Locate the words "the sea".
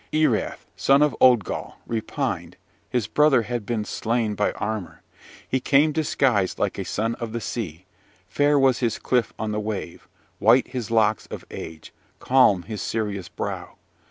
7.33-7.85